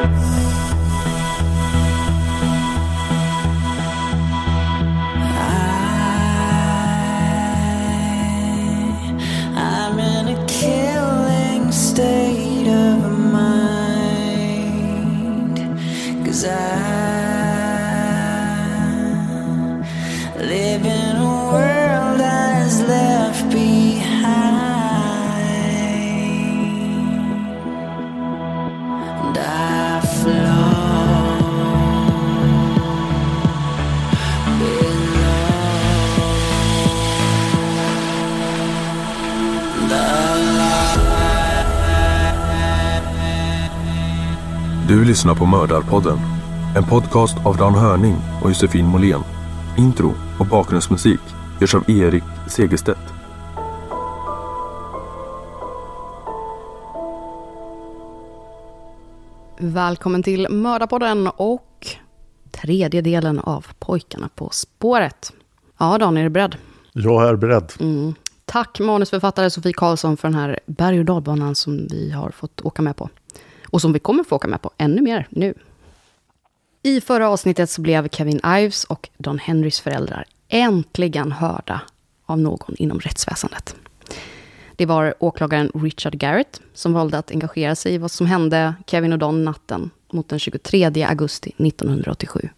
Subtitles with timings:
[0.00, 0.39] Bye.
[45.10, 46.18] Lyssnar på Mördarpodden.
[46.76, 49.20] En podcast av Dan Hörning och Josefin Måhlén.
[49.78, 51.20] Intro och bakgrundsmusik
[51.60, 52.98] görs av Erik Segerstedt.
[59.58, 61.86] Välkommen till Mördarpodden och
[62.50, 65.32] tredje delen av Pojkarna på spåret.
[65.78, 66.56] Ja, Dan, är du beredd?
[66.92, 67.72] Jag är beredd.
[67.80, 68.14] Mm.
[68.44, 72.82] Tack manusförfattare Sofie Karlsson för den här berg och dalbanan som vi har fått åka
[72.82, 73.08] med på.
[73.70, 75.54] Och som vi kommer få åka med på ännu mer nu.
[76.82, 81.80] I förra avsnittet så blev Kevin Ives och Don Henrys föräldrar äntligen hörda
[82.26, 83.76] av någon inom rättsväsendet.
[84.76, 89.12] Det var åklagaren Richard Garrett som valde att engagera sig i vad som hände Kevin
[89.12, 92.48] och Don natten mot den 23 augusti 1987.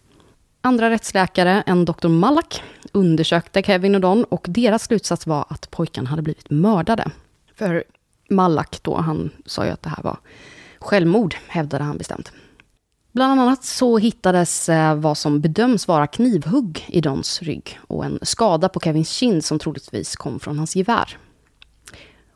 [0.61, 2.07] Andra rättsläkare än Dr.
[2.07, 7.11] Malak undersökte Kevin och Don och deras slutsats var att pojkarna hade blivit mördade.
[7.55, 7.83] För
[8.29, 10.17] Malak då, han sa ju att det här var
[10.83, 12.31] självmord, hävdade han bestämt.
[13.11, 18.19] Bland annat så hittades eh, vad som bedöms vara knivhugg i Dons rygg och en
[18.21, 21.17] skada på Kevins kind som troligtvis kom från hans gevär.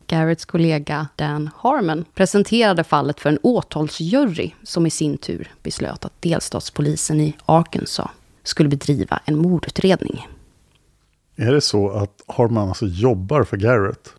[0.08, 6.22] Garretts kollega Dan Harmon presenterade fallet för en åtalsjury som i sin tur beslöt att
[6.22, 8.09] delstatspolisen i Arkansas
[8.44, 10.28] skulle bedriva en mordutredning.
[11.35, 14.14] Är det så att Harman alltså jobbar för Garrett?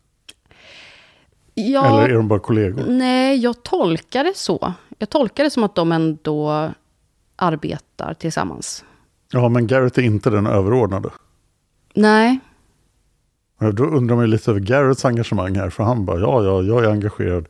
[1.58, 2.84] Ja, Eller är de bara kollegor?
[2.88, 4.72] nej, jag tolkar det så.
[4.98, 6.70] Jag tolkar det som att de ändå
[7.36, 8.84] arbetar tillsammans.
[9.32, 11.10] Ja, men Garrett är inte den överordnade.
[11.94, 12.38] Nej,
[13.60, 15.70] Ja, Då undrar man ju lite över Garretts engagemang här.
[15.70, 17.46] För han bara, ja, ja, jag är engagerad.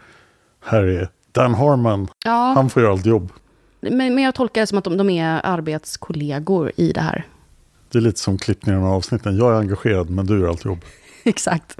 [0.65, 2.09] Här är Dan Harman.
[2.25, 3.33] ja, Han får göra allt jobb.
[3.81, 7.25] men, men jag tolkar det som att de, de är arbetskollegor i det här.
[7.93, 9.37] Det är lite som klippningen av avsnitten.
[9.37, 10.85] Jag är engagerad, men du gör allt jobb.
[11.25, 11.77] Exakt.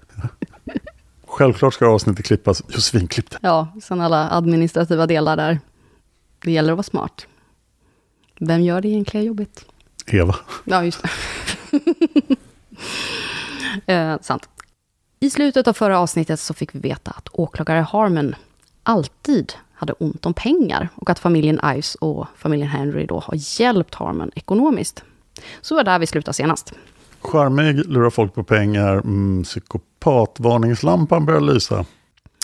[1.39, 2.63] Självklart ska avsnittet klippas.
[2.69, 3.39] Josefin klippte.
[3.43, 5.61] Ja, sen alla administrativa delar där.
[6.45, 7.27] Det gäller att vara smart.
[8.41, 9.65] Vem gör det egentligen jobbigt?
[10.07, 10.37] Eva.
[10.65, 11.11] Ja, just det.
[13.93, 14.49] eh, sant.
[15.21, 18.35] I slutet av förra avsnittet så fick vi veta att åklagare Harmon
[18.83, 23.95] alltid hade ont om pengar och att familjen Ives och familjen Henry då har hjälpt
[23.95, 25.05] Harmon ekonomiskt.
[25.61, 26.73] Så var där vi slutade senast.
[27.21, 29.88] Charmig, lurar folk på pengar, mm, psykopat,
[30.39, 31.85] varningslampan börjar lysa.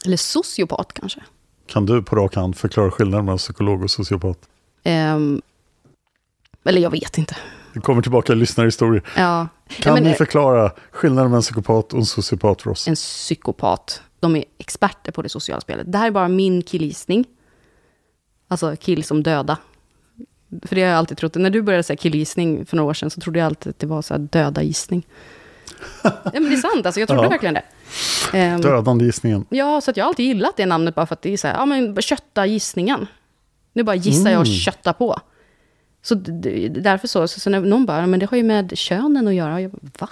[0.06, 1.20] Eller sociopat kanske.
[1.66, 4.38] Kan du på rak hand förklara skillnaden mellan psykolog och sociopat?
[4.82, 5.42] Ehm,
[6.64, 7.36] eller jag vet inte.
[7.72, 9.02] Vi kommer tillbaka i lyssnarhistorier.
[9.16, 9.48] Ja.
[9.68, 12.88] Kan men, ni förklara skillnaden mellan psykopat och en sociopat för oss?
[12.88, 14.02] En psykopat.
[14.20, 15.92] De är experter på det sociala spelet.
[15.92, 17.24] Det här är bara min killgissning.
[18.48, 19.58] Alltså kill som döda.
[20.62, 21.34] För det har jag alltid trott.
[21.34, 23.86] När du började säga killgissning för några år sedan så trodde jag alltid att det
[23.86, 25.06] var så döda gissning.
[26.02, 27.28] Ja, men det är sant, alltså, jag trodde Ja.
[27.28, 27.62] verkligen det.
[28.38, 29.46] Ehm, Dödande gissningen.
[29.48, 31.54] Ja, så jag har alltid gillat det namnet bara för att det är så här,
[31.54, 33.06] ja men kötta gissningen.
[33.72, 34.56] Nu bara gissar jag och Mm.
[34.58, 35.20] köttar på.
[36.02, 39.34] Så därför så, så, så när någon bara, men det har ju med könen att
[39.34, 39.60] göra.
[39.60, 40.08] Jag va?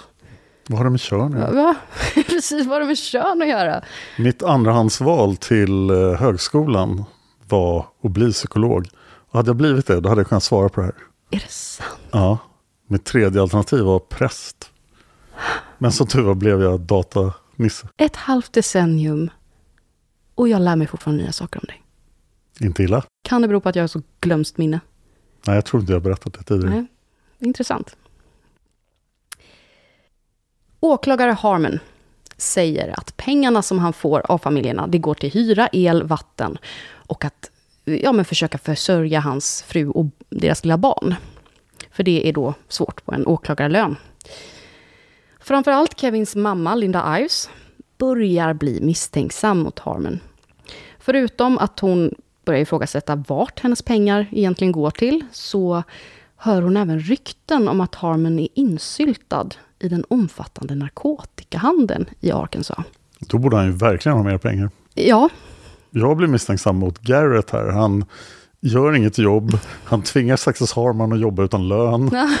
[0.67, 1.51] Vad har det med kön att göra?
[1.51, 1.75] Va?
[2.27, 3.83] Precis, vad har det med kön att göra?
[4.17, 7.03] Mitt andrahandsval till eh, högskolan
[7.47, 8.87] var att bli psykolog.
[9.29, 10.95] Och hade jag blivit det, då hade jag kunnat svara på det här.
[11.31, 11.89] Är det sant?
[12.11, 12.37] Ja,
[12.87, 14.69] mitt tredje alternativ var präst.
[15.77, 17.87] Men som tur var blev jag datanisse.
[17.97, 19.29] Ett halvt decennium
[20.35, 21.83] och jag lär mig fortfarande nya saker om dig.
[22.59, 23.03] Inte illa.
[23.23, 24.79] Kan det bero på att jag har så glömst minne?
[25.47, 26.75] Nej, jag tror inte jag har berättat det tidigare.
[26.75, 26.85] Nej,
[27.39, 27.95] intressant.
[30.79, 31.79] Åklagare Harmon
[32.37, 37.25] säger att pengarna som han får av familjerna, det går till hyra, el, vatten och
[37.25, 37.51] att
[37.83, 41.15] ja, men försöka försörja hans fru och deras lilla barn.
[41.91, 43.95] För det är då svårt på en åklagarlön.
[45.43, 47.49] Framförallt Kevins mamma, Linda Ives,
[47.97, 50.19] börjar bli misstänksam mot Harmon.
[50.99, 52.11] Förutom att hon
[52.45, 55.83] börjar ifrågasätta vart hennes pengar egentligen går till, så
[56.37, 59.49] hör hon även rykten om att Harmon är insyltad
[59.79, 62.85] i den omfattande narkotikahandeln i Arkansas.
[63.19, 64.69] Då borde han ju verkligen ha mer pengar.
[64.93, 65.29] Ja,
[65.89, 67.67] Jag blir misstänksam mot Garrett här.
[67.67, 68.05] Han
[68.59, 69.59] gör inget jobb.
[69.83, 72.11] Han tvingar Success Harman att jobba utan lön.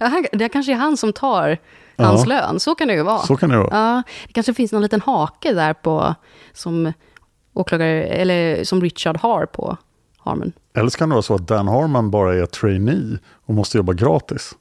[0.00, 1.58] ja, det kanske är han som tar
[1.96, 2.26] hans Ja.
[2.28, 2.60] lön.
[2.60, 3.18] Så kan det ju vara.
[3.18, 3.68] Så kan det vara.
[3.70, 6.14] Ja, det kanske finns någon liten hake där på,
[6.52, 6.92] som
[7.52, 9.76] åklagare, eller som Richard har på
[10.18, 10.52] Harmon.
[10.74, 13.92] Eller så kan det vara så att Dan Harman bara är trainee och måste jobba
[13.92, 14.54] gratis.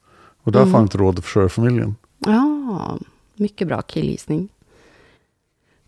[0.44, 1.96] Och därför har han inte råd att försörja familjen.
[2.18, 2.98] Ja,
[3.36, 4.50] mycket bra killgissning.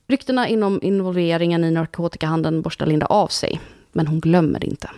[0.07, 3.61] Ryktena inom involveringen i narkotikahandeln borstar Linda av sig,
[3.91, 4.89] men hon glömmer inte.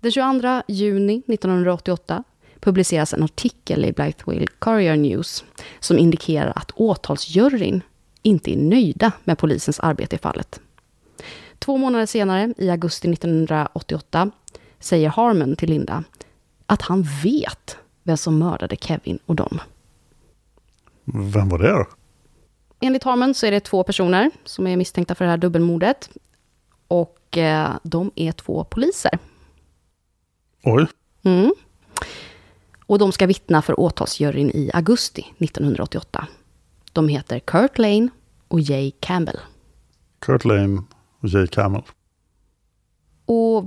[0.00, 2.24] Den 22 juni 1988
[2.62, 5.44] publiceras en artikel i Blytheville Courier News
[5.80, 7.82] som indikerar att åtalsjuryn
[8.22, 10.60] inte är nöjda med polisens arbete i fallet.
[11.58, 14.30] Två månader senare, i augusti 1988,
[14.78, 16.04] säger Harmon till Linda
[16.66, 19.60] att han vet vem som mördade Kevin och dem.
[21.04, 21.86] Vem var det då?
[22.80, 26.10] Enligt Harmon så är det två personer som är misstänkta för det här dubbelmordet.
[26.88, 29.18] Och eh, de är två poliser.
[30.64, 30.86] Oj,
[31.24, 31.54] Mm.
[32.92, 36.26] Och de ska vittna för åtalsjuryn i augusti 1988.
[36.92, 38.08] De heter Kurt Lane
[38.48, 39.38] och Jay Campbell.
[40.18, 40.82] Kurt Lane
[41.20, 41.82] och Jay Camel.
[43.26, 43.64] Och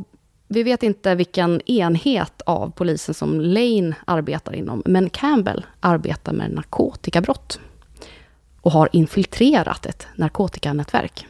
[0.48, 6.52] vi vet inte vilken enhet av polisen som Lane arbetar inom, men Campbell arbetar med
[6.52, 7.60] narkotikabrott
[8.62, 11.28] och har infiltrerat ett narkotikanätverk.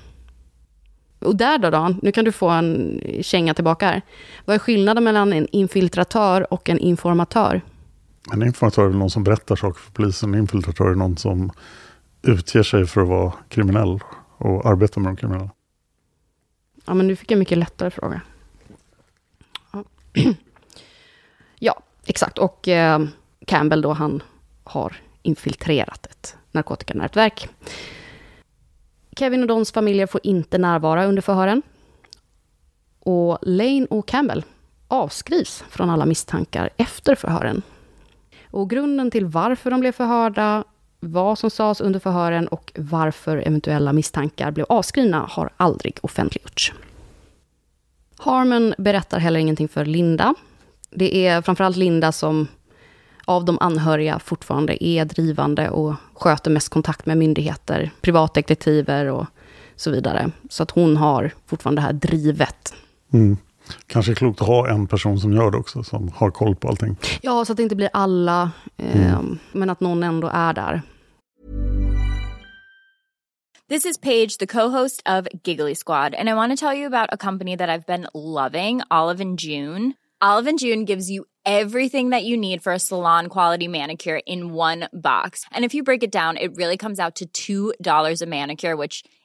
[1.19, 4.01] Och där då, Dan, nu kan du få en känga tillbaka här.
[4.45, 7.61] Vad är skillnaden mellan en infiltratör och en informatör?
[8.33, 10.33] En informatör är väl någon som berättar saker för polisen.
[10.33, 11.51] En infiltratör är någon som
[12.21, 13.99] utger sig för att vara kriminell
[14.37, 15.49] och arbetar med de kriminella.
[16.85, 18.21] Ja, men nu fick jag en mycket lättare fråga.
[19.71, 19.83] Ja,
[21.59, 22.37] ja exakt.
[22.37, 23.05] Och eh,
[23.47, 24.23] Campbell då, han
[24.63, 27.49] har infiltrerat ett narkotikanätverk.
[29.17, 31.61] Kevin och Dons familjer får inte närvara under förhören.
[32.99, 34.45] Och Lane och Campbell
[34.87, 37.61] avskrivs från alla misstankar efter förhören.
[38.55, 40.63] Och grunden till varför de blev förhörda,
[40.99, 46.73] vad som sades under förhören och varför eventuella misstankar blev avskrivna har aldrig offentliggjorts.
[48.17, 50.35] Harmon berättar heller ingenting för Linda.
[50.89, 52.47] Det är framförallt Linda som
[53.25, 59.25] av de anhöriga fortfarande är drivande och sköter mest kontakt med myndigheter, privatdetektiver och
[59.75, 60.31] så vidare.
[60.49, 62.73] Så att hon har fortfarande det här drivet.
[63.13, 63.37] Mm.
[63.87, 66.97] Kanske klokt att ha en person som gör det också, som har koll på allting.
[67.21, 70.81] Ja, så att det inte blir alla, eh, men att någon ändå är där.
[73.67, 77.09] This is Paige, the co-host of Giggly Squad, and I want to tell you about
[77.11, 79.93] a company that I've been loving, Olive and June.
[80.21, 84.53] Olive and June gives you everything that you need for a salon quality manicure in
[84.53, 85.45] one box.
[85.51, 89.03] And if you break it down, it really comes out to $2 a manicure, which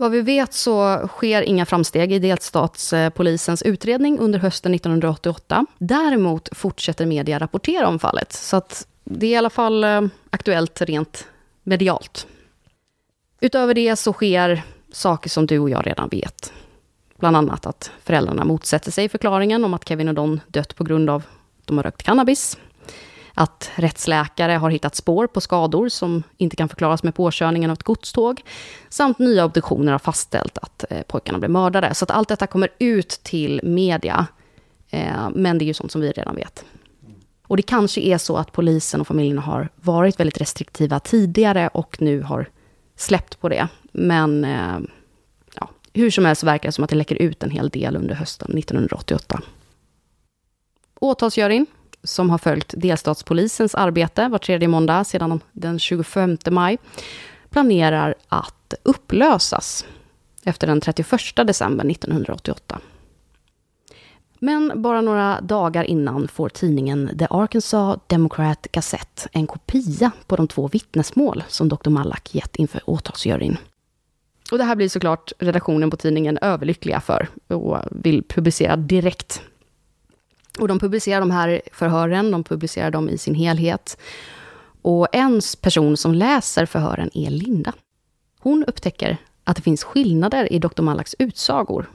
[0.00, 5.66] Vad vi vet så sker inga framsteg i delstatspolisens utredning under hösten 1988.
[5.78, 10.80] Däremot fortsätter media rapportera om fallet, så att det är i alla fall eh, aktuellt
[10.82, 11.26] rent
[11.62, 12.26] medialt.
[13.40, 16.52] Utöver det så sker saker som du och jag redan vet.
[17.18, 21.10] Bland annat att föräldrarna motsätter sig förklaringen om att Kevin och Don dött på grund
[21.10, 21.22] av
[21.60, 22.58] att de har rökt cannabis.
[23.40, 27.82] Att rättsläkare har hittat spår på skador som inte kan förklaras med påkörningen av ett
[27.82, 28.42] godståg.
[28.88, 31.94] Samt nya obduktioner har fastställt att eh, pojkarna blev mördade.
[31.94, 34.26] Så att allt detta kommer ut till media.
[34.90, 36.64] Eh, men det är ju sånt som vi redan vet.
[37.46, 41.96] Och det kanske är så att polisen och familjen har varit väldigt restriktiva tidigare och
[42.00, 42.48] nu har
[42.96, 43.68] släppt på det.
[43.92, 44.78] Men eh,
[45.54, 48.14] ja, hur som helst verkar det som att det läcker ut en hel del under
[48.14, 49.40] hösten 1988.
[51.00, 51.66] Åtalsjuryn,
[52.04, 56.78] som har följt delstatspolisens arbete var tredje måndag sedan den 25 maj,
[57.50, 59.86] planerar att upplösas
[60.44, 61.10] efter den 31
[61.46, 62.80] december 1988.
[64.38, 70.48] Men bara några dagar innan får tidningen The Arkansas Democrat Gazette en kopia på de
[70.48, 71.90] två vittnesmål som Dr.
[71.90, 73.56] Mallack gett inför åtalsjuryn.
[74.50, 79.42] Och det här blir såklart redaktionen på tidningen överlyckliga för och vill publicera direkt.
[80.60, 83.98] Och de publicerar de här förhören, de publicerar dem i sin helhet.
[84.82, 87.72] Och en person som läser förhören är Linda.
[88.40, 90.82] Hon upptäcker att det finns skillnader i Dr.
[90.82, 91.86] Mallaks utsagor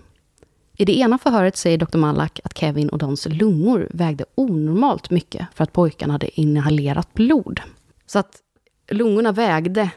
[0.77, 1.98] i det ena förhöret säger Dr.
[1.98, 7.62] Mallack att Kevin och Dons lungor vägde onormalt mycket för att pojkarna hade inhalerat blod.
[8.05, 8.41] Så att
[8.91, 9.89] lungorna vägde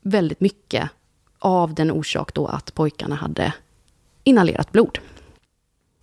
[0.00, 0.90] väldigt mycket
[1.38, 3.54] av den orsak då att pojkarna hade
[4.24, 4.98] inhalerat blod.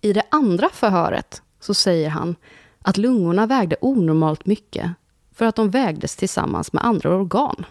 [0.01, 2.35] I det andra förhöret så säger han
[2.81, 4.91] att lungorna vägde onormalt mycket
[5.31, 7.65] för att de vägdes tillsammans med andra organ.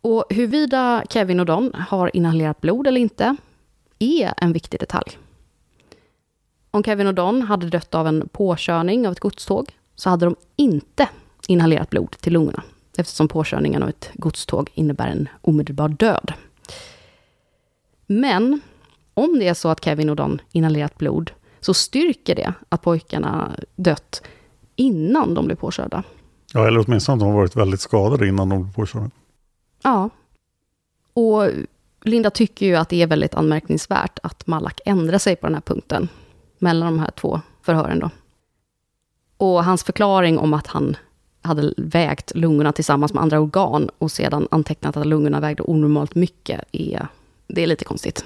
[0.00, 3.36] Och huruvida Kevin och Don har inhalerat blod eller inte
[3.98, 5.18] är en viktig detalj.
[6.70, 10.36] Om Kevin och Don hade dött av en påkörning av ett godståg så hade de
[10.56, 11.08] inte
[11.48, 12.62] inhalerat blod till lungorna
[12.98, 16.32] eftersom påkörningen av ett godståg innebär en omedelbar död.
[18.06, 18.60] Men
[19.14, 21.30] om det är så att Kevin och Don inhalerat blod
[21.64, 24.22] så styrker det att pojkarna dött
[24.76, 26.02] innan de blev påkörda.
[26.52, 29.10] Ja, eller åtminstone att de har varit väldigt skadade innan de blev påkörda.
[29.82, 30.10] Ja.
[31.12, 31.48] Och
[32.02, 35.62] Linda tycker ju att det är väldigt anmärkningsvärt att Malak ändrar sig på den här
[35.62, 36.08] punkten
[36.58, 37.98] mellan de här två förhören.
[37.98, 38.10] Då.
[39.36, 40.96] Och hans förklaring om att han
[41.42, 46.60] hade vägt lungorna tillsammans med andra organ och sedan antecknat att lungorna vägde onormalt mycket,
[46.72, 47.08] är,
[47.46, 48.24] det är lite konstigt.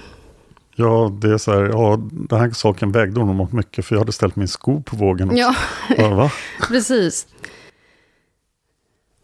[0.79, 4.11] Ja, det är så här, ja, den här saken vägde onormalt mycket för jag hade
[4.11, 5.53] ställt min sko på vågen också.
[5.97, 6.31] Ja,
[6.67, 7.27] precis.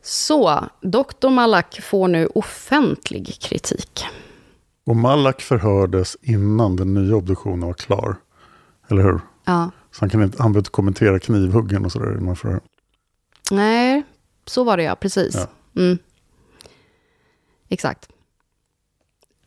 [0.02, 4.06] Så, doktor Malak får nu offentlig kritik.
[4.86, 8.16] Och Malak förhördes innan den nya obduktionen var klar.
[8.88, 9.20] Eller hur?
[9.46, 9.72] Ja.
[9.92, 12.62] Så han, kan inte, han behöver inte kommentera knivhuggen och sådär i de här förhören.
[13.52, 14.04] Nej,
[14.46, 15.36] så var det ja, precis.
[15.36, 15.82] Ja.
[15.82, 15.98] Mm.
[17.70, 18.10] Exakt.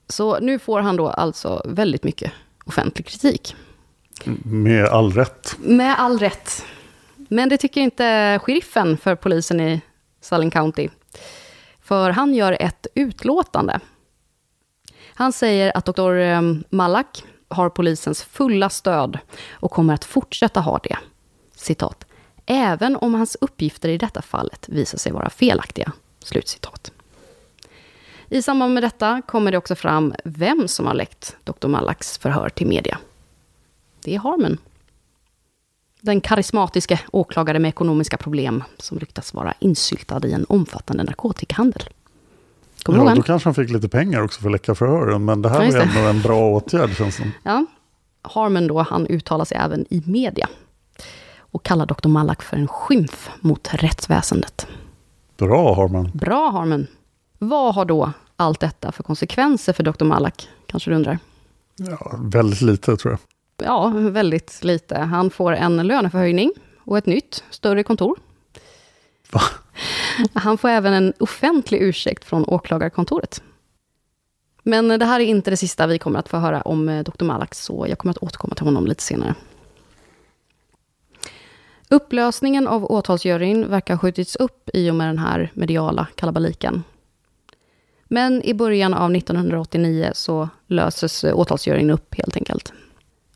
[0.08, 2.32] Så nu får han då alltså väldigt mycket
[2.64, 3.56] offentlig kritik.
[4.44, 5.56] Med all rätt.
[5.58, 6.64] Med all rätt.
[7.16, 9.80] Men det tycker inte sheriffen för polisen i
[10.20, 10.88] Saline County.
[11.80, 13.80] För han gör ett utlåtande.
[15.14, 16.74] Han säger att Dr.
[16.74, 19.18] Malak har polisens fulla stöd
[19.50, 20.96] och kommer att fortsätta ha det.
[21.56, 22.04] Citat.
[22.46, 25.92] Även om hans uppgifter i detta fallet visar sig vara felaktiga.
[26.24, 26.92] Slutcitat.
[28.28, 31.68] I samband med detta kommer det också fram vem som har läckt Dr.
[31.68, 32.98] Malaks förhör till media.
[34.04, 34.58] Det är Harmon.
[36.00, 41.82] Den karismatiska åklagare med ekonomiska problem som ryktas vara insyltad i en omfattande narkotikahandel.
[42.82, 45.24] Kommer Ja, då kanske han fick lite pengar också för att läcka förhören.
[45.24, 45.82] Men det här Ja, var det.
[45.82, 47.32] ändå en bra åtgärd känns som.
[47.42, 47.66] Ja.
[48.22, 50.48] Harmon då, han uttalar sig även i media.
[51.38, 52.08] Och kallar Dr.
[52.08, 54.66] Malak för en skymf mot rättsväsendet.
[55.36, 56.10] Bra har man.
[56.14, 56.86] Bra Harmon.
[57.38, 60.04] Vad har då allt detta för konsekvenser för Dr.
[60.04, 60.48] Malak?
[60.66, 61.18] Kanske du undrar?
[61.76, 63.20] Ja, väldigt lite tror jag.
[63.68, 64.98] Ja, väldigt lite.
[64.98, 66.52] Han får en löneförhöjning
[66.84, 68.18] och ett nytt, större kontor.
[69.30, 69.40] Va?
[70.32, 73.42] Han får även en offentlig ursäkt från åklagarkontoret.
[74.62, 77.24] Men det här är inte det sista vi kommer att få höra om eh, Dr.
[77.24, 79.34] Malak, så jag kommer att återkomma till honom lite senare.
[81.88, 86.82] Upplösningen av åtalsjuryn verkar ha skjutits upp i och med den här mediala kalabaliken.
[88.08, 92.72] Men i början av 1989 så löses eh, åtalsjuryn upp helt enkelt.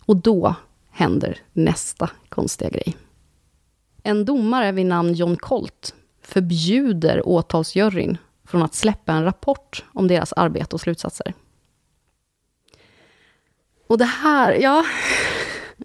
[0.05, 0.55] Och då
[0.91, 2.97] händer nästa konstiga grej.
[4.03, 10.33] En domare vid namn John Colt förbjuder åtalsjuryn från att släppa en rapport om deras
[10.33, 11.35] arbete och slutsatser.
[13.87, 14.85] Och det här, ja,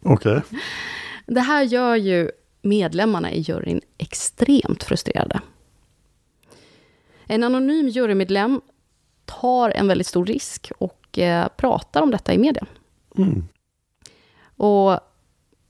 [0.02, 0.42] Okej.
[1.26, 5.42] det här gör ju medlemmarna i juryn extremt frustrerade.
[7.26, 8.62] En anonym jurymedlem
[9.28, 12.66] tar en väldigt stor risk och eh, pratar om detta i media.
[13.18, 13.48] Mm.
[14.58, 15.00] Och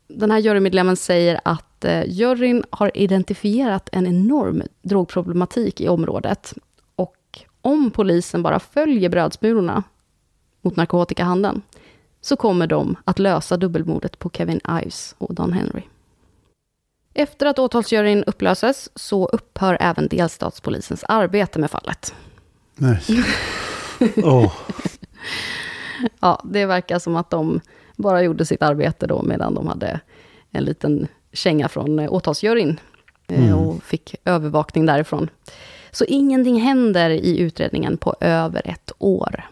[0.08, 6.54] den här jurymedlemmen säger att eh, juryn har identifierat en enorm drogproblematik i området.
[6.96, 9.84] Och om polisen bara följer brödsmulorna
[10.62, 11.62] mot narkotikahandeln,
[12.22, 15.81] så kommer de att lösa dubbelmordet på Kevin Ives och Don Henry.
[17.14, 22.14] Efter att åtalsjuryn upplöses så upphör även delstatspolisens arbete med fallet.
[22.77, 23.01] Nej.
[24.24, 24.53] Åh,
[26.20, 27.61] Ja, det verkar som att de
[27.96, 30.00] bara gjorde sitt arbete då medan de hade
[30.51, 32.79] en liten känga från eh, åtalsjuryn
[33.27, 35.29] eh, och fick övervakning därifrån.
[35.92, 39.46] Så ingenting händer i utredningen på över ett år.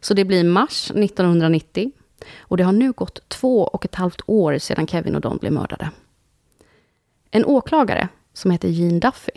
[0.00, 1.90] Så det blir mars 1990
[2.38, 5.52] och det har nu gått två och ett halvt år sedan Kevin och Don blev
[5.52, 5.90] mördade.
[7.30, 9.32] En åklagare som heter Gene Duffy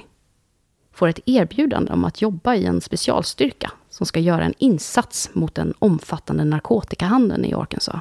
[0.95, 5.55] får ett erbjudande om att jobba i en specialstyrka som ska göra en insats mot
[5.55, 7.99] den omfattande narkotikahandeln i Arkansas.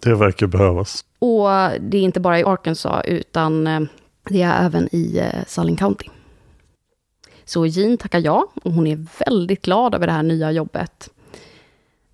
[0.00, 1.04] det verkar behövas.
[1.18, 1.48] Och
[1.80, 3.80] det är inte bara i Arkansas, utan eh,
[4.28, 6.06] det är även i eh, Saline County.
[7.44, 11.10] Så Jean tackar ja, och hon är väldigt glad över det här nya jobbet.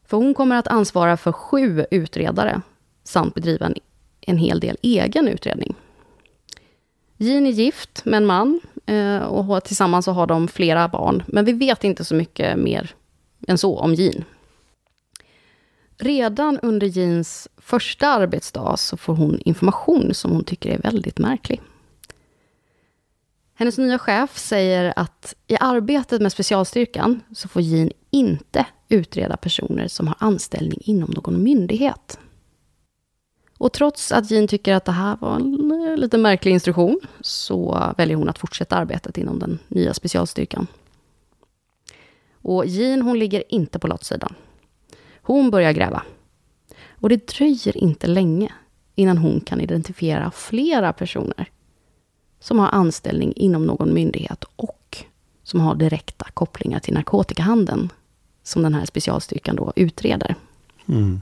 [0.07, 2.61] För hon kommer att ansvara för sju utredare,
[3.05, 3.71] samt bedriva
[4.21, 5.75] en, hel del egen utredning.
[7.17, 11.45] Jean är gift med en man, Eh, och tillsammans så har de flera barn, men
[11.45, 12.91] vi vet inte så mycket mer
[13.49, 14.25] än så om Jean.
[15.97, 21.61] Redan under Jeans första arbetsdag så får hon information som hon tycker är väldigt märklig.
[23.55, 29.89] Hennes nya chef säger att i arbetet med specialstyrkan så får Jean inte utreda personer
[29.89, 32.19] som har anställning inom någon myndighet.
[33.59, 37.93] Och trots att Jean tycker att det här var en eh, lite märklig instruktion så
[37.97, 40.67] väljer hon att fortsätta arbetet inom den nya specialstyrkan.
[42.43, 44.35] Och Jean hon ligger inte på lottsidan.
[45.23, 46.03] Hon börjar gräva.
[46.91, 48.53] Och det dröjer inte länge
[48.95, 51.51] innan hon kan identifiera flera personer
[52.41, 55.05] som har anställning inom någon myndighet och
[55.43, 57.93] som har direkta kopplingar till narkotikahandeln
[58.43, 60.35] som den här specialstyrkan då utreder.
[60.87, 61.21] Mm.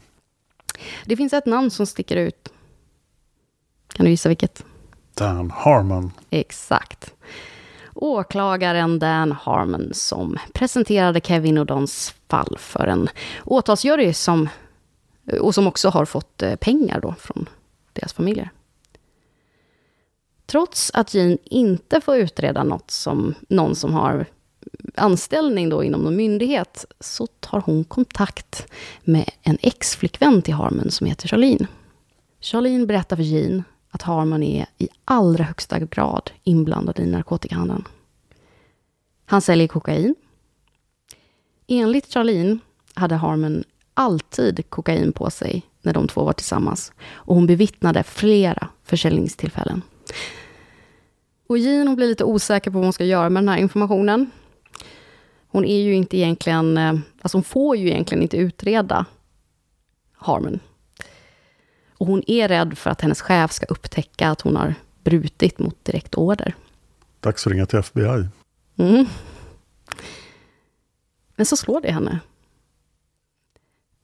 [1.05, 2.49] Det finns ett namn som sticker ut.
[3.93, 4.65] Kan du gissa vilket?
[5.15, 6.13] Dan Harmon.
[6.31, 7.15] Exakt.
[7.95, 13.09] Åklagaren Dan Harmon som presenterade Kevin och Dons fall för en
[13.45, 14.49] åtalsjury som,
[15.41, 17.49] och som också har fått eh, pengar då från
[17.93, 18.51] deras familjer.
[20.47, 24.27] Trots att Jean inte får utreda något som någon som har
[24.95, 28.67] anställning då inom någon myndighet så tar hon kontakt
[29.05, 31.67] med en ex-flickvän till Harmon som heter Charlene.
[32.41, 37.85] Charlene berättar för Jean att Harmon är i allra högsta grad inblandad i narkotikahandeln.
[39.27, 40.15] Han säljer kokain.
[41.67, 42.59] Enligt Charlene
[42.95, 46.93] hade Harmon alltid kokain på sig när de två var tillsammans.
[47.01, 49.83] Och hon bevittnade flera försäljningstillfällen.
[51.47, 54.31] Och Jean hon blir lite osäker på vad hon ska göra med den här informationen.
[55.57, 59.05] Hon är ju inte egentligen, eh, alltså hon får ju egentligen inte utreda
[60.13, 60.61] Harmon.
[61.99, 65.85] Och hon är rädd för att hennes chef ska upptäcka att hon har brutit mot
[65.85, 66.55] direktorder.
[67.21, 68.29] Dags att ringa till FBI.
[68.77, 69.07] Mm.
[71.37, 72.21] Men så slår det henne.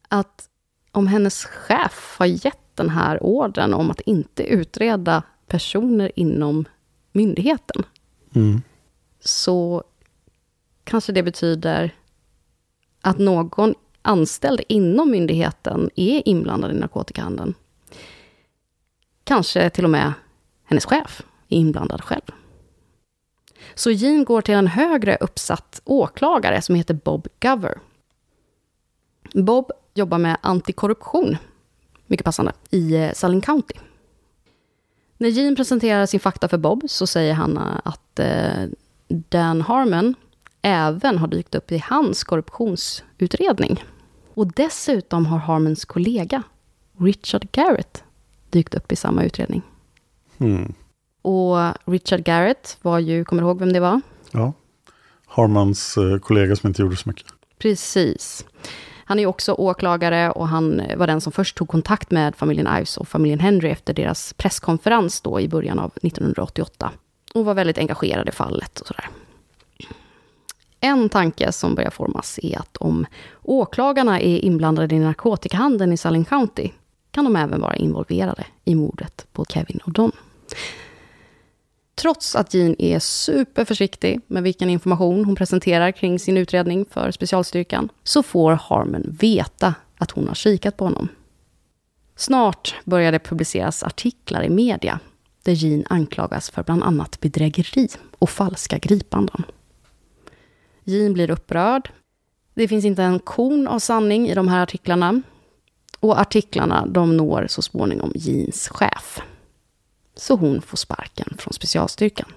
[0.09, 0.49] Att
[0.93, 6.65] om hennes chef har gett den här orden om att inte utreda personer inom
[7.13, 7.83] myndigheten,
[8.35, 8.63] Mm.
[9.21, 9.85] så
[10.85, 11.95] kanske det betyder
[13.01, 17.55] att någon anställd inom myndigheten är inblandad i narkotikahandeln.
[19.25, 20.13] Kanske till och med
[20.65, 22.33] hennes chef är inblandad själv.
[23.75, 27.79] Så Jean går till en högre uppsatt åklagare som heter Bob Gover.
[29.35, 31.37] Bob jobbar med antikorruption,
[32.07, 33.75] mycket passande, i eh, Salin County.
[35.19, 38.69] När Jean presenterar sin fakta för Bob så säger han eh, att eh,
[39.09, 40.15] Dan Harmon
[40.63, 43.85] även har dykt upp i hans korruptionsutredning.
[44.35, 46.43] Och dessutom har Harmons kollega
[46.99, 48.05] Richard Garrett
[48.51, 49.63] dykt upp i samma utredning.
[50.39, 50.75] Mm.
[51.23, 54.01] Och Richard Garrett var ju, kommer du ihåg vem det var?
[54.31, 54.53] Ja.
[55.27, 57.27] Harmans eh, kollega som inte gjorde så mycket.
[57.59, 58.47] Precis.
[59.05, 62.69] Han är ju också åklagare och han var den som först tog kontakt med familjen
[62.79, 66.91] Ives och familjen Henry efter deras presskonferens då i början av 1988.
[67.35, 69.09] Och var väldigt engagerad i fallet och sådär.
[70.85, 73.07] En tanke som börjar formas är att om
[73.43, 76.71] åklagarna är inblandade i narkotikahandeln i Saline County
[77.11, 80.13] kan de även vara involverade i mordet på Kevin och Don.
[81.95, 87.89] Trots att Jean är superförsiktig med vilken information hon presenterar kring sin utredning för specialstyrkan,
[88.05, 91.09] så får Harmon veta att hon har kikat på honom.
[92.17, 95.01] Snart börjar det publiceras artiklar i media
[95.43, 99.45] där Jean anklagas för bland annat bedrägeri och falska gripanden.
[100.85, 101.91] Jean blir upprörd.
[102.55, 105.23] Det finns inte en kon av sanning i de här artiklarna.
[106.01, 109.21] Och artiklarna de når så småningom Jeans chef
[110.15, 112.33] så hon får sparken från specialstyrkan.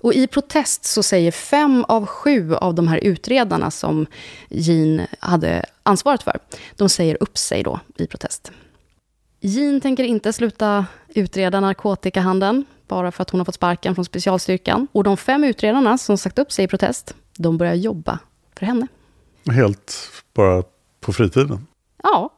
[0.00, 4.06] Och i protest så säger fem av sju av de här utredarna som
[4.48, 6.38] Jean hade ansvaret för,
[6.76, 8.52] de säger upp sig då i protest.
[9.40, 14.86] Jean tänker inte sluta utreda narkotikahandeln bara för att hon har fått sparken från specialstyrkan.
[14.92, 18.18] Och de fem utredarna som sagt upp sig i protest, de börjar jobba
[18.58, 18.86] för henne.
[19.50, 20.62] Helt bara
[21.00, 21.66] på fritiden.
[22.02, 22.30] Ja.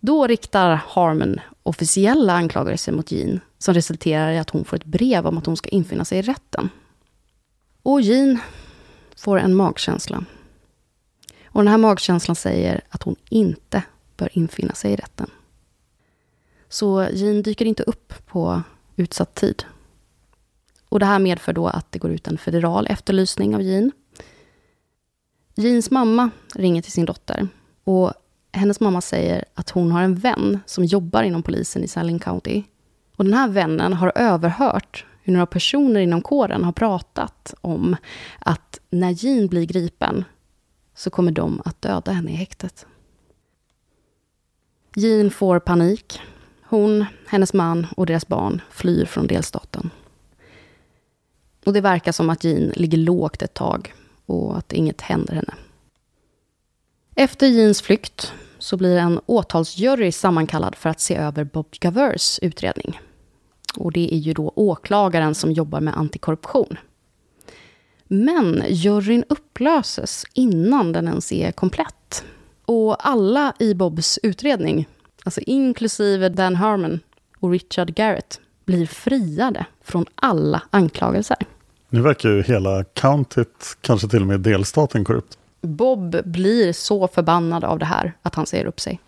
[0.00, 5.26] Då riktar Harmon officiella anklagelser mot Jean som resulterar i att hon får ett brev
[5.26, 6.70] om att hon ska infinna sig i rätten.
[7.82, 8.38] Och Jean
[9.16, 10.24] får en magkänsla.
[11.44, 13.82] Och den här magkänslan säger att hon inte
[14.16, 15.30] bör infinna sig i rätten.
[16.68, 18.62] Så Jean dyker inte upp på
[18.96, 19.64] utsatt tid.
[20.88, 23.92] Och det här medför då att det går ut en federal efterlysning av Jean.
[25.54, 27.48] Jeans mamma ringer till sin dotter
[27.84, 28.12] och
[28.52, 32.62] hennes mamma säger att hon har en vän som jobbar inom polisen i Saline County.
[33.16, 37.96] Och den här vännen har överhört hur några personer inom kåren har pratat om
[38.38, 40.24] att när Jean blir gripen
[40.94, 42.86] så kommer de att döda henne i häktet.
[44.94, 46.20] Jean får panik.
[46.70, 49.90] Hon, hennes man och deras barn flyr från delstaten.
[51.64, 53.94] Och det verkar som att Jean ligger lågt ett tag
[54.26, 55.54] och att inget händer henne.
[57.14, 63.00] Efter Jeans flykt så blir en åtalsjury sammankallad för att se över Bob Gavers utredning.
[63.76, 66.78] Och det är ju då åklagaren som jobbar med antikorruption.
[68.04, 72.24] Men juryn upplöses innan den ens är komplett.
[72.64, 74.86] Och alla i Bobs utredning,
[75.24, 77.00] alltså inklusive Dan Harmon
[77.40, 81.36] och Richard Garrett, blir friade från alla anklagelser.
[81.88, 85.38] Nu verkar ju hela countyt, kanske till och med delstaten korrupt.
[85.60, 89.00] Bob blir så förbannad av det här att han säger upp sig.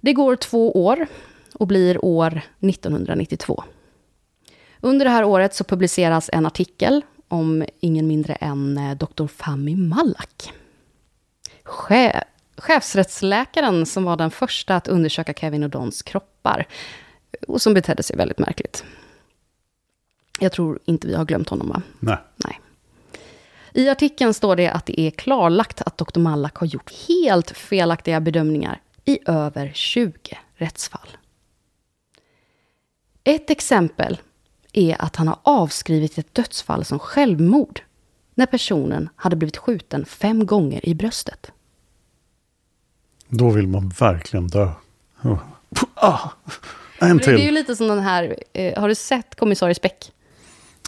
[0.00, 1.06] Det går två år
[1.54, 3.64] och blir år 1992.
[4.80, 9.26] Under det här året så publiceras en artikel om ingen mindre än eh, Dr.
[9.26, 10.52] Fahmi Malak.
[11.64, 12.24] Che
[12.62, 16.66] chefsrättsläkaren som var den första att undersöka Kevin och Dons kroppar
[17.48, 18.84] och som betedde sig väldigt märkligt.
[20.40, 21.82] Jag tror inte vi har glömt honom, va?
[21.98, 22.16] Nej.
[22.36, 22.60] Nej.
[23.72, 26.20] I artikeln står det att det är klarlagt att Dr.
[26.20, 31.08] Mallak har gjort helt felaktiga bedömningar i över 20 rättsfall.
[33.24, 34.20] Ett exempel
[34.72, 37.82] är att han har avskrivit ett dödsfall som självmord
[38.34, 41.52] när personen hade blivit skjuten fem gånger i bröstet.
[43.34, 44.68] Då vill man verkligen dö.
[45.94, 46.18] Ah,
[46.98, 47.54] en Det är ju till.
[47.54, 50.12] lite som den här, eh, har du sett Kommissarie Speck?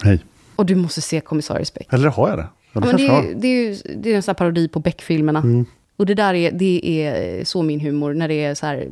[0.02, 0.24] Hej.
[0.56, 1.86] Och du måste se Kommissarie Speck.
[1.90, 2.46] Eller har jag det?
[2.72, 4.80] Ja, det Ja, det, är, det, är ju, det är en sån här parodi på
[4.80, 5.38] Beck-filmerna.
[5.38, 5.66] Mm.
[5.96, 8.88] Och det där är, det är så min humor, när det är så här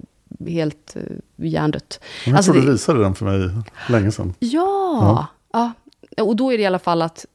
[0.48, 1.02] helt uh,
[1.36, 2.00] hjärndött.
[2.26, 3.50] Jag Alltså, tror du visade den för mig
[3.88, 4.34] länge sedan.
[4.38, 5.72] Ja, ja.
[6.20, 7.26] Och då är det i alla fall att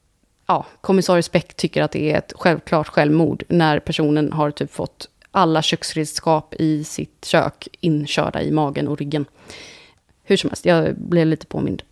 [0.47, 5.09] ja, kommissarie Speck tycker att det är ett självklart självmord när personen har typ fått
[5.37, 9.25] alla köksredskap i sitt kök inkörda i magen och ryggen.
[10.23, 11.83] Hur som helst, jag blev lite påmind.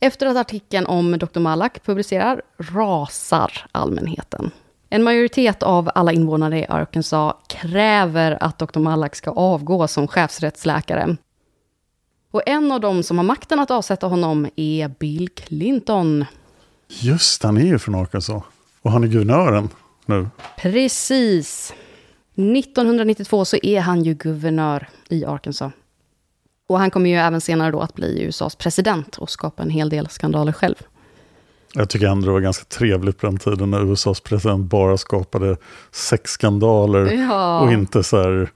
[0.00, 1.40] Efter att artikeln om Dr.
[1.40, 4.50] Malak publicerar rasar allmänheten.
[4.88, 8.80] En majoritet av alla invånare i Arkansas kräver att Dr.
[8.80, 11.16] Malak ska avgå som chefsrättsläkare.
[12.30, 16.24] Och en av dem som har makten att avsätta honom är Bill Clinton.
[16.88, 18.42] Just han är ju från Arkansas.
[18.82, 19.68] Och han är guvernören
[20.08, 20.28] nu.
[20.58, 21.74] Precis.
[22.34, 25.72] 1992 så är han ju guvernör i Arkansas.
[26.68, 29.88] Och han kommer ju även senare då att bli USAs president och skapa en hel
[29.88, 30.74] del skandaler själv.
[31.74, 35.56] Jag tycker ändå det var ganska trevligt på den tiden när USAs president bara skapade
[35.92, 37.60] sexskandaler Ja.
[37.60, 38.50] och inte så här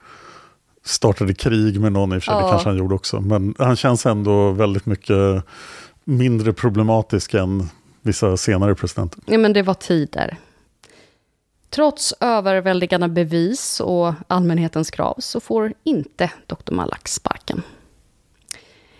[0.85, 2.51] startade krig med någon i och för sig, det Ja.
[2.51, 3.21] kanske han gjorde också.
[3.21, 5.45] Men han känns ändå väldigt mycket
[6.05, 7.69] mindre problematisk än
[8.03, 9.21] vissa senare presidenter.
[9.27, 10.37] Ja, men det var tider.
[11.71, 16.73] Trots överväldigande bevis och allmänhetens krav så får inte Dr.
[16.73, 17.63] Malak sparken.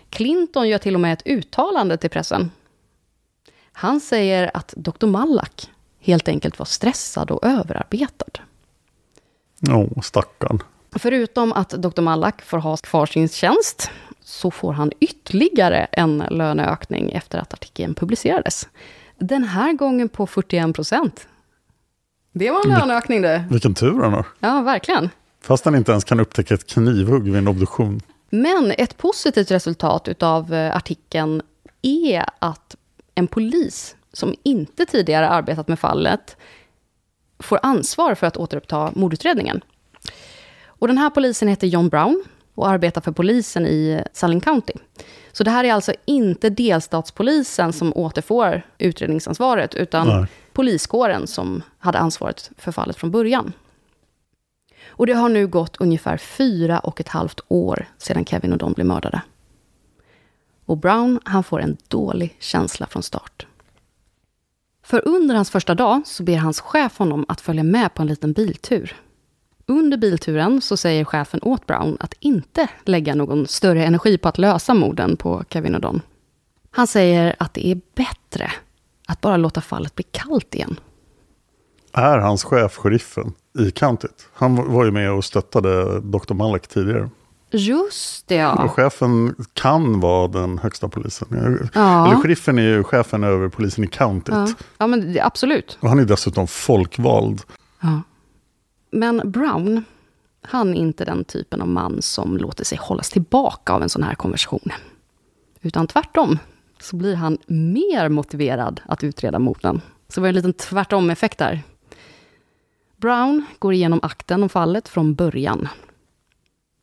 [0.09, 2.51] Clinton gör till och med ett uttalande till pressen.
[3.71, 5.07] Han säger att Dr.
[5.07, 8.41] Malak helt enkelt var stressad och överarbetad.
[9.69, 10.63] Åh, stackarn.
[10.95, 12.01] Förutom att Dr.
[12.01, 13.91] Malak får ha kvar sin tjänst
[14.23, 18.67] så får han ytterligare en löneökning efter att artikeln publicerades.
[19.17, 21.27] Den här gången på 41 procent.
[22.31, 23.43] Det var en löneökning det.
[23.49, 24.25] Vilken tur han har.
[24.39, 25.09] Ja, verkligen.
[25.41, 28.01] Fast han inte ens kan upptäcka ett knivhugg vid en obduktion.
[28.29, 31.41] Men ett positivt resultat av artikeln
[31.81, 32.75] är att
[33.15, 36.37] en polis som inte tidigare arbetat med fallet
[37.39, 39.61] får ansvar för att återuppta mordutredningen.
[40.65, 42.23] Och den här polisen heter John Brown
[42.55, 44.73] och arbetar för polisen i Saline County.
[45.31, 51.99] Så det här är alltså inte delstatspolisen som återfår utredningsansvaret, utan Nej poliskåren som hade
[51.99, 53.53] ansvaret för fallet från början.
[54.85, 58.73] Och det har nu gått ungefär fyra och ett halvt år sedan Kevin och Don
[58.73, 59.21] blev mördade.
[60.65, 63.45] Och Brown, han får en dålig känsla från start.
[64.83, 68.07] För under hans första dag så ber hans chef honom att följa med på en
[68.07, 68.95] liten biltur.
[69.65, 74.37] Under bilturen så säger chefen åt Brown att inte lägga någon större energi på att
[74.37, 76.01] lösa morden på Kevin och Don.
[76.71, 78.51] Han säger att det är bättre
[79.11, 80.79] att bara låta fallet bli kallt igen.
[81.93, 84.27] Är hans chef sheriffen i countyt?
[84.33, 86.33] Han var ju med och stöttade Dr.
[86.33, 87.09] Malek tidigare.
[87.51, 88.63] Just det, ja.
[88.63, 91.27] Och chefen kan vara den högsta polisen.
[91.73, 92.07] Ja.
[92.07, 94.33] Eller sheriffen är ju chefen över polisen i countyt.
[94.35, 94.47] Ja,
[94.77, 95.77] ja men absolut.
[95.81, 97.41] Och han är dessutom folkvald.
[97.79, 98.01] Ja.
[98.91, 99.83] Men Brown,
[100.41, 104.03] han är inte den typen av man som låter sig hållas tillbaka av en sån
[104.03, 104.71] här konversation.
[105.61, 106.37] Utan tvärtom
[106.81, 109.81] så blir han mer motiverad att utreda morden.
[110.07, 111.63] Så det var en liten tvärtom-effekt där.
[112.97, 115.67] Brown går igenom akten om fallet från början.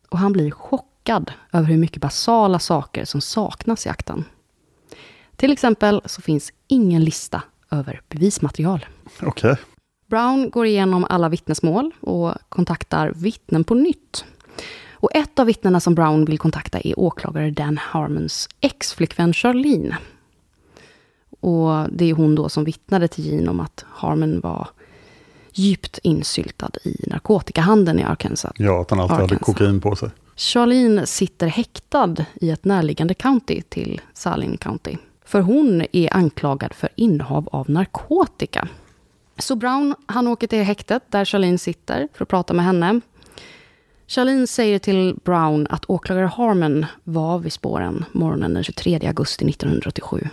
[0.09, 4.25] Och han blir chockad över hur mycket basala saker som saknas i akten.
[5.35, 8.85] Till exempel så finns ingen lista över bevismaterial.
[9.21, 9.55] Okej.
[10.07, 14.25] Brown går igenom alla vittnesmål och kontaktar vittnen på nytt.
[15.01, 19.97] Och ett av vittnena som Brown vill kontakta är åklagare Dan Harmons ex-flickvän Charlene.
[21.39, 24.67] Och det är hon då som vittnade till Jean om att Harmon var
[25.53, 28.51] djupt insyltad i narkotikahandeln i Arkansas.
[28.55, 29.45] Ja, att han alltid hade Arkansas.
[29.45, 30.09] kokain på sig.
[30.35, 34.97] Charlene sitter häktad i ett närliggande county till Saline County.
[35.25, 38.67] För hon är anklagad för innehav av narkotika.
[39.37, 43.01] Så Brown, han åker till häktet där Charlene sitter för att prata med henne.
[44.09, 50.27] Charlene säger till Brown att åklagare Harmon var vid spåren morgonen den 23 augusti 1987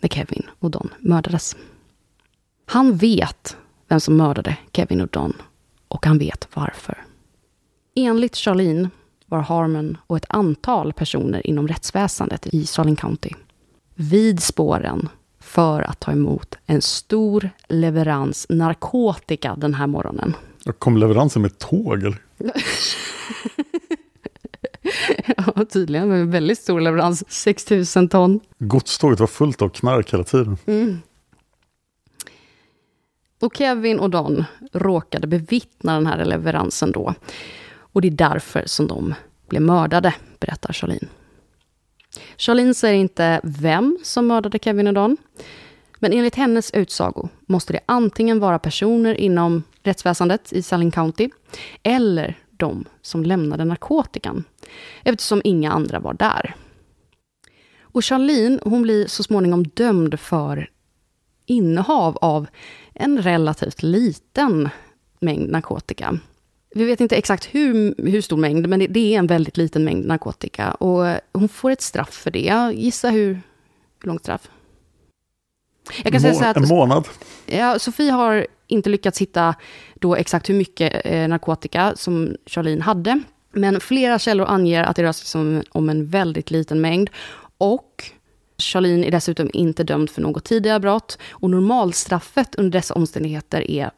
[0.00, 1.56] när Kevin och Don mördades.
[2.66, 3.56] Han vet
[3.88, 5.32] vem som mördade Kevin och Don
[5.88, 7.04] och han vet varför.
[7.94, 8.90] Enligt Charlene
[9.26, 13.30] var Harmon och ett antal personer inom rättsväsendet i Saline County
[13.94, 15.08] vid spåren
[15.40, 20.36] för att ta emot en stor leverans narkotika den här morgonen.
[20.78, 22.20] Kom leveransen med tåg eller?
[25.36, 26.10] Ja, tydligen.
[26.10, 27.24] En väldigt stor leverans.
[27.28, 28.40] 6 000 ton.
[28.58, 30.56] Godståget var fullt av knark hela tiden.
[33.40, 37.14] Och Kevin och Don råkade bevittna den här leveransen då.
[37.74, 39.14] Och det är därför som de
[39.48, 41.08] blev mördade, berättar Charlene.
[42.36, 45.16] Charlene säger inte vem som mördade Kevin och Don.
[45.98, 51.28] Men enligt hennes utsago måste det antingen vara personer inom rättsväsendet i Saline County
[51.82, 54.44] eller de som lämnade narkotikan,
[55.02, 56.54] eftersom inga andra var där.
[57.80, 60.70] Och Charlene, hon blir så småningom dömd för
[61.46, 62.46] innehav av
[62.94, 64.68] en relativt liten
[65.20, 66.18] mängd narkotika.
[66.74, 69.84] Vi vet inte exakt hur, hur stor mängd, men det, det är en väldigt liten
[69.84, 70.70] mängd narkotika.
[70.70, 72.72] Och hon får ett straff för det.
[72.74, 73.40] Gissa hur,
[74.00, 74.50] hur långt straff?
[76.02, 77.08] Jag kan säga så här En att månad.
[77.46, 79.54] ja, Sofie har inte lyckats hitta
[79.94, 83.20] då exakt hur mycket eh, narkotika som Charlene hade.
[83.52, 87.10] Men flera källor anger att det rör sig om, en väldigt liten mängd.
[87.58, 88.04] Och
[88.58, 91.18] Charlene är dessutom inte dömd för något tidigare brott.
[91.30, 93.90] Och normalstraffet under dessa omständigheter är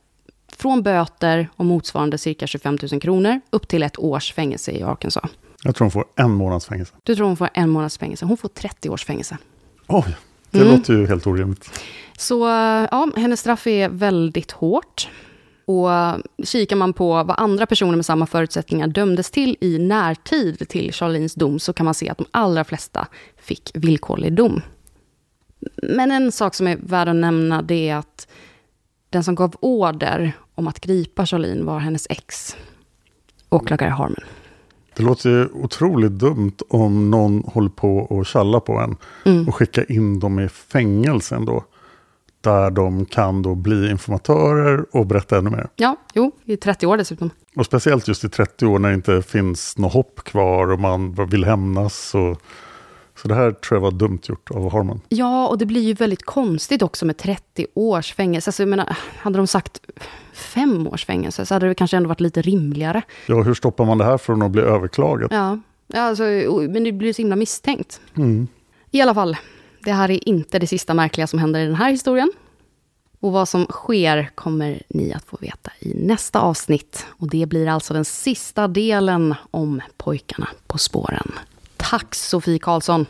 [0.56, 5.30] från böter och motsvarande cirka 25 000 kronor upp till ett års fängelse i Arkansas.
[5.62, 6.94] Jag tror hon får en månads fängelse.
[7.02, 8.24] Du tror hon får en månads fängelse.
[8.24, 9.38] Hon får 30 års fängelse.
[9.86, 10.16] Oj,
[10.54, 10.72] det Mm.
[10.78, 11.70] låter ju helt orimligt.
[12.18, 12.40] Så
[12.90, 15.08] ja, hennes straff är väldigt hårt.
[15.66, 15.88] Och
[16.44, 21.34] kikar man på vad andra personer med samma förutsättningar dömdes till i närtid till Charlenes
[21.34, 24.62] dom så kan man se att de allra flesta fick villkorlig dom.
[25.82, 28.28] Men en sak som är värd att nämna det är att
[29.10, 32.56] den som gav order om att gripa Charlene var hennes ex,
[33.50, 34.24] åklagare Harmon.
[34.96, 39.48] Det låter ju otroligt dumt om någon håller på och tjallar på en Mm.
[39.48, 41.64] och skickar in dem i fängelsen då.
[42.40, 45.68] Där de kan då bli informatörer och berätta ännu mer.
[45.76, 47.30] Ja, jo, i 30 år dessutom.
[47.56, 51.14] Och speciellt just i 30 år när det inte finns något hopp kvar och man
[51.30, 52.14] vill hämnas.
[52.14, 52.40] Och,
[53.16, 55.00] så det här tror jag var dumt gjort av Harmon.
[55.08, 58.48] Ja, och det blir ju väldigt konstigt också med 30 års fängelse.
[58.48, 59.80] Alltså, jag menar, hade de sagt
[60.32, 63.02] fem års fängelse så hade det kanske ändå varit lite rimligare.
[63.26, 65.32] Ja, hur stoppar man det här från att bli överklagat?
[65.32, 65.58] Ja,
[65.94, 66.22] alltså,
[66.68, 68.00] men det blir så himla misstänkt.
[68.16, 68.48] Mm.
[68.90, 69.36] I alla fall,
[69.84, 72.32] det här är inte det sista märkliga som händer i den här historien.
[73.20, 77.06] Och vad som sker kommer ni att få veta i nästa avsnitt.
[77.08, 81.32] Och det blir alltså den sista delen om pojkarna på spåren.
[81.90, 83.06] Tack Sofie Karlsson.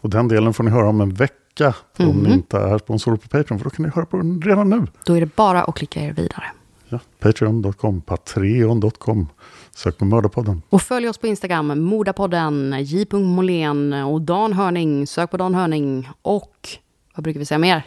[0.00, 1.74] Och den delen får ni höra om en vecka.
[1.98, 2.18] Om Mhm.
[2.22, 3.58] ni inte är sponsorer på Patreon.
[3.58, 4.86] För då kan ni höra på den redan nu.
[5.06, 6.44] Då är det bara att klicka er vidare.
[6.88, 9.26] Ja, Patreon.com, Patreon.com.
[9.74, 10.62] Sök på Mördarpodden.
[10.68, 15.06] Och följ oss på Instagram, Modapodden, j.molén och Dan Hörning.
[15.06, 16.08] Sök på Dan Hörning.
[16.22, 16.68] Och
[17.14, 17.82] vad brukar vi säga mer?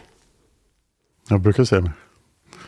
[1.28, 1.92] Jag brukar säga.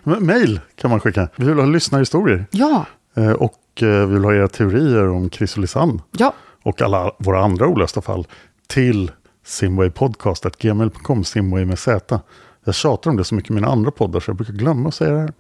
[0.03, 1.29] Men Mail kan man skicka.
[1.37, 2.47] Vi vill ha lyssnarhistorier.
[2.51, 5.99] Ja, Eh, Och eh, vi vill ha era teorier om Chris och Lisanne.
[6.11, 6.33] ja,
[6.65, 8.27] Och alla våra andra olösta fall.
[8.67, 9.11] Till
[9.45, 11.25] simwaypodcast.gmail.com.
[11.25, 12.21] Simway med Z.
[12.65, 14.95] Jag tjatar om det så mycket i mina andra poddar så jag brukar glömma att
[14.95, 15.33] säga det här.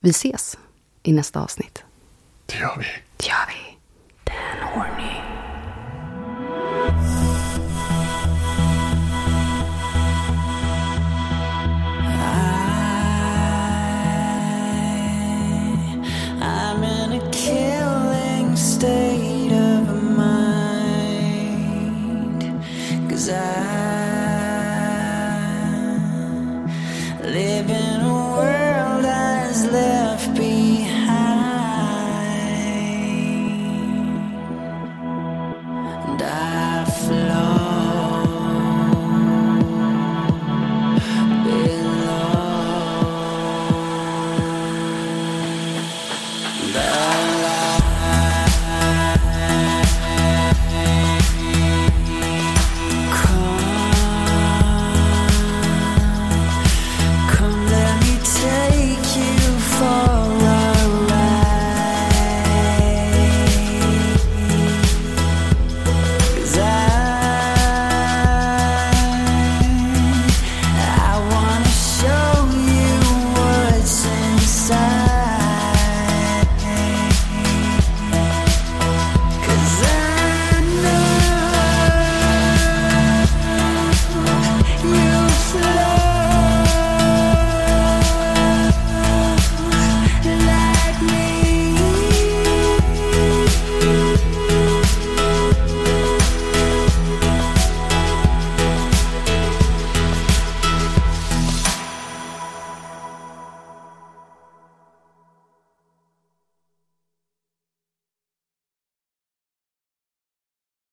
[0.00, 0.58] vi ses
[1.02, 1.84] i nästa avsnitt.
[2.46, 2.86] Det gör vi.
[3.16, 3.65] Det gör vi.